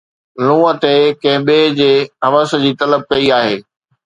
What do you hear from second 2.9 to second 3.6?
ڪئي آهي